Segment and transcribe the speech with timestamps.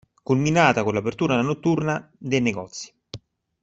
[0.23, 2.91] Culminata con l'apertura notturna dei negozi.